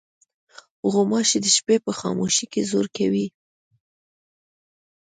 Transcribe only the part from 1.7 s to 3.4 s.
په خاموشۍ کې زور کوي.